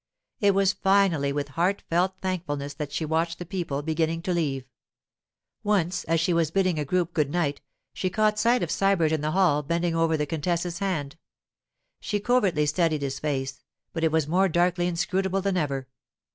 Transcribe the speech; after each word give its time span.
It 0.39 0.55
was 0.55 0.73
finally 0.73 1.31
with 1.31 1.49
heartfelt 1.49 2.15
thankfulness 2.23 2.73
that 2.73 2.91
she 2.91 3.05
watched 3.05 3.37
the 3.37 3.45
people 3.45 3.83
beginning 3.83 4.23
to 4.23 4.33
leave. 4.33 4.65
Once, 5.63 6.05
as 6.05 6.19
she 6.19 6.33
was 6.33 6.49
bidding 6.49 6.79
a 6.79 6.85
group 6.85 7.13
good 7.13 7.29
night, 7.29 7.61
she 7.93 8.09
caught 8.09 8.39
sight 8.39 8.63
of 8.63 8.71
Sybert 8.71 9.11
in 9.11 9.21
the 9.21 9.29
hall 9.33 9.61
bending 9.61 9.93
over 9.95 10.17
the 10.17 10.25
contessa's 10.25 10.79
hand. 10.79 11.17
She 11.99 12.19
covertly 12.19 12.65
studied 12.65 13.03
his 13.03 13.19
face, 13.19 13.63
but 13.93 14.03
it 14.03 14.11
was 14.11 14.27
more 14.27 14.49
darkly 14.49 14.87
inscrutable 14.87 15.43
than 15.43 15.55
ever. 15.55 15.87